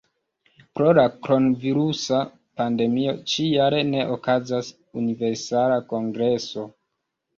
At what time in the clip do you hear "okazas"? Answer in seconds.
4.17-4.73